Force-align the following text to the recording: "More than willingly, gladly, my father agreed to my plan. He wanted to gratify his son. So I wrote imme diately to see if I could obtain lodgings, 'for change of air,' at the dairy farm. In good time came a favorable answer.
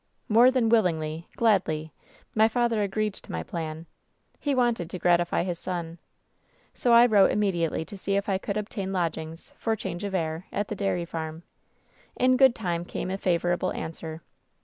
"More 0.27 0.49
than 0.49 0.67
willingly, 0.69 1.27
gladly, 1.35 1.93
my 2.33 2.47
father 2.47 2.81
agreed 2.81 3.13
to 3.13 3.31
my 3.31 3.43
plan. 3.43 3.85
He 4.39 4.55
wanted 4.55 4.89
to 4.89 4.97
gratify 4.97 5.43
his 5.43 5.59
son. 5.59 5.99
So 6.73 6.91
I 6.91 7.05
wrote 7.05 7.29
imme 7.29 7.53
diately 7.53 7.85
to 7.85 7.95
see 7.97 8.15
if 8.15 8.27
I 8.27 8.39
could 8.39 8.57
obtain 8.57 8.91
lodgings, 8.91 9.51
'for 9.59 9.75
change 9.75 10.03
of 10.03 10.15
air,' 10.15 10.47
at 10.51 10.69
the 10.69 10.75
dairy 10.75 11.05
farm. 11.05 11.43
In 12.15 12.35
good 12.35 12.55
time 12.55 12.83
came 12.83 13.11
a 13.11 13.17
favorable 13.19 13.71
answer. 13.73 14.23